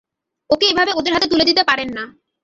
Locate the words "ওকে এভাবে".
0.49-0.91